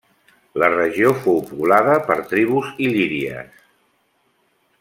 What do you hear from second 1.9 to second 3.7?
per tribus il·líries.